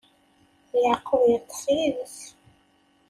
[0.81, 2.17] Yeɛqub iṭṭeṣ yid-s.